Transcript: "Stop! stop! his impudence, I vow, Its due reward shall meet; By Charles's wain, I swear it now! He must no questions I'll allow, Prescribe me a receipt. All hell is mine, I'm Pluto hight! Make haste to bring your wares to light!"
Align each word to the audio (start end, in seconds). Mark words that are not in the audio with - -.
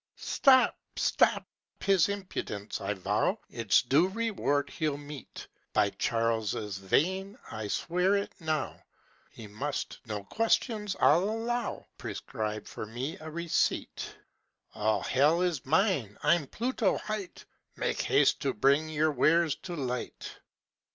"Stop! 0.15 0.79
stop! 0.95 1.45
his 1.79 2.09
impudence, 2.09 2.81
I 2.81 2.95
vow, 2.95 3.37
Its 3.51 3.83
due 3.83 4.07
reward 4.07 4.71
shall 4.71 4.97
meet; 4.97 5.45
By 5.73 5.91
Charles's 5.91 6.81
wain, 6.89 7.37
I 7.51 7.67
swear 7.67 8.15
it 8.15 8.33
now! 8.39 8.83
He 9.29 9.45
must 9.45 9.99
no 10.07 10.23
questions 10.23 10.95
I'll 10.99 11.29
allow, 11.29 11.85
Prescribe 11.99 12.65
me 12.77 13.19
a 13.19 13.29
receipt. 13.29 14.15
All 14.73 15.03
hell 15.03 15.43
is 15.43 15.67
mine, 15.67 16.17
I'm 16.23 16.47
Pluto 16.47 16.97
hight! 16.97 17.45
Make 17.75 18.01
haste 18.01 18.39
to 18.39 18.55
bring 18.55 18.89
your 18.89 19.11
wares 19.11 19.53
to 19.57 19.75
light!" 19.75 20.39